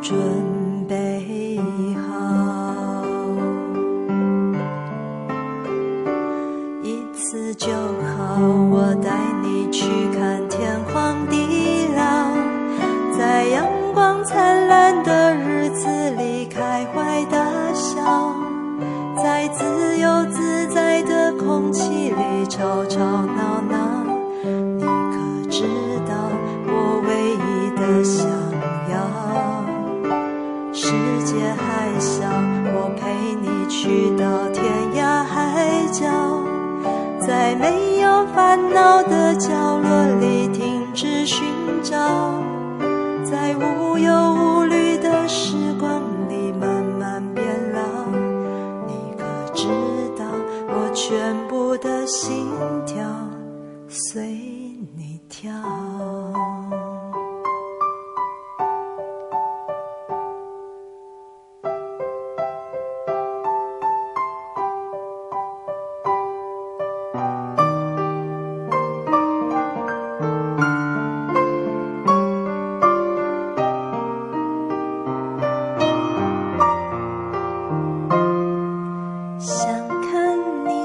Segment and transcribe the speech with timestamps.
[0.00, 0.16] 准
[0.88, 1.58] 备
[1.94, 3.04] 好。
[6.82, 8.40] 一次就好
[8.70, 9.84] 我带你去
[10.16, 10.47] 看
[37.48, 41.46] 在没有烦恼的角落里停止寻
[41.82, 41.94] 找
[43.24, 44.57] 在无忧无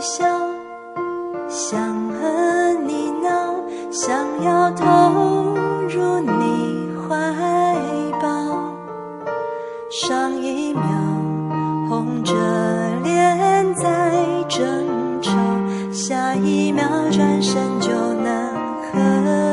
[0.04, 0.26] 笑
[1.48, 3.56] 想和你闹
[3.90, 4.86] 想要投
[5.88, 7.16] 入你怀
[8.20, 8.76] 抱。
[9.90, 10.84] 上一秒
[11.88, 12.34] 红着
[13.02, 14.12] 脸在
[14.50, 15.32] 争吵
[15.94, 18.54] 下一秒转身就能
[18.92, 19.53] 和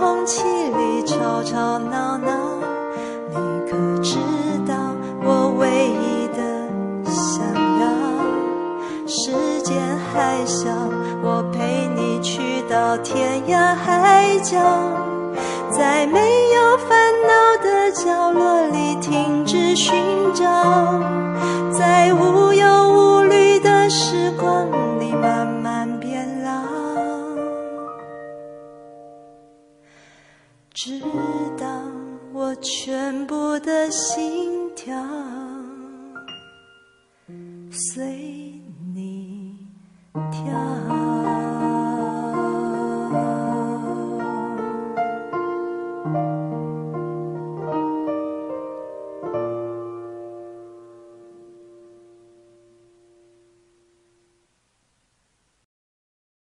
[0.00, 2.32] 空气里吵吵闹闹，
[3.28, 3.36] 你
[3.70, 4.16] 可知
[4.66, 4.74] 道
[5.22, 6.40] 我唯一的
[7.04, 7.44] 想
[7.78, 7.84] 要？
[9.06, 9.30] 时
[9.60, 9.76] 间
[10.10, 10.70] 还小，
[11.22, 14.56] 我陪你去到天涯海角，
[15.70, 16.18] 在没
[16.54, 20.46] 有烦恼的角落里停止寻找。
[30.82, 30.98] 直
[31.58, 31.66] 到
[32.32, 34.96] 我全部的心跳
[37.70, 38.02] 随
[38.94, 39.58] 你
[40.30, 40.69] 跳。